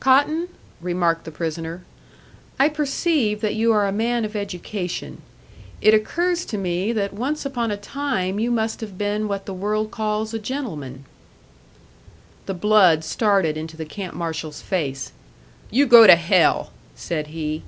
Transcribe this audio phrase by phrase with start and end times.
[0.00, 0.48] "Cotton,"
[0.80, 1.82] remarked the prisoner,
[2.58, 5.20] "I perceive that you are a man of education.
[5.82, 9.52] It occurs to me that once upon a time you must have been what the
[9.52, 11.04] world calls a gentleman."
[12.46, 15.12] The blood started into the camp marshal's face.
[15.70, 17.62] "You go to hell!" said he.